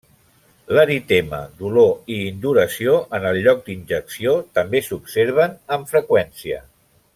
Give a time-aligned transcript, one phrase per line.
[0.77, 6.61] L'eritema, dolor i induració en el lloc d'injecció també s'observen amb freqüència.